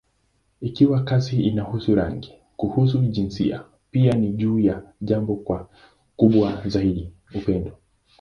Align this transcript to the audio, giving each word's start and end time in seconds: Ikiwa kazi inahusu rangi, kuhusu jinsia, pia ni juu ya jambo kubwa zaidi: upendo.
Ikiwa 0.61 1.03
kazi 1.03 1.41
inahusu 1.41 1.95
rangi, 1.95 2.33
kuhusu 2.57 2.97
jinsia, 3.05 3.63
pia 3.91 4.13
ni 4.13 4.33
juu 4.33 4.59
ya 4.59 4.83
jambo 5.01 5.65
kubwa 6.17 6.63
zaidi: 6.67 7.13
upendo. 7.35 7.77